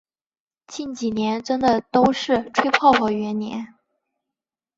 [0.65, 3.75] 近几年真的都是吹泡泡元年